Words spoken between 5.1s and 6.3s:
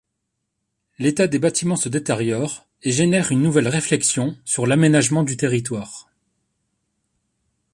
du terrirtoire.